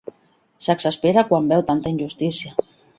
[0.67, 2.69] S'exaspera quan veu tanta injustícia.